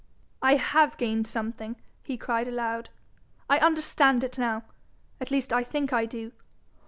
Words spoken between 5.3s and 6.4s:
I think I do.